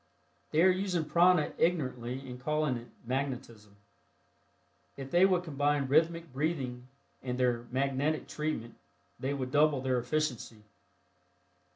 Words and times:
They 0.49 0.63
are 0.63 0.71
using 0.71 1.05
prana 1.05 1.53
ignorantly 1.59 2.27
and 2.27 2.39
calling 2.41 2.75
it 2.75 2.87
"magnetism." 3.05 3.75
If 4.97 5.11
they 5.11 5.27
would 5.27 5.43
combine 5.43 5.87
rhythmic 5.89 6.33
breathing 6.33 6.87
with 7.21 7.37
their 7.37 7.67
"magnetic" 7.69 8.27
treatment 8.27 8.73
they 9.19 9.35
would 9.35 9.51
double 9.51 9.79
their 9.79 9.99
efficiency. 9.99 10.63